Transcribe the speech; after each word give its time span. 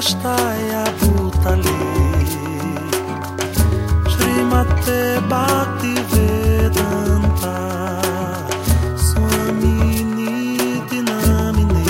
Nestaja 0.00 0.84
putali 0.98 1.80
Shrimate 4.08 5.20
Bhakti 5.28 5.94
Vedanta. 6.10 7.56
Swamini 8.96 10.80
Dinamini 10.88 11.84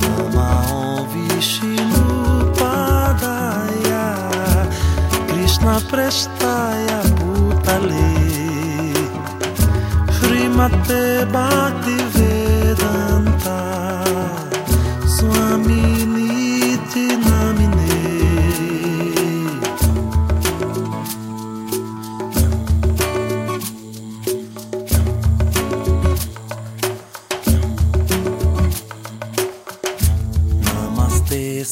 Nama 0.00 0.48
Om 0.72 1.04
Vishnu 1.12 2.08
Padaya. 2.56 4.06
Krishna 5.28 5.76
Prestaya 5.92 7.00
Putali 7.20 8.16
Shrimate 10.08 11.28
Bhakti 11.30 11.96
Vedanta. 12.16 13.09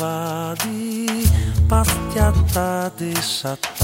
Shunyavadi 0.00 1.28
Pastyata 1.68 2.90
Deshatarine 2.96 3.76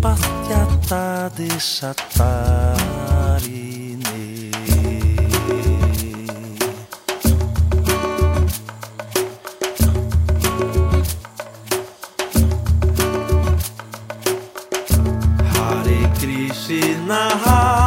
Pastyata 0.00 1.04
Deshatarine 1.36 3.02
Hare 16.22 16.46
Krishna, 16.46 17.81